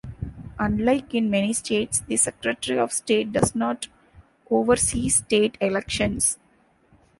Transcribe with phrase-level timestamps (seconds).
[0.57, 3.87] Unlike in many states, the Secretary of State does not
[4.49, 6.39] oversee state elections.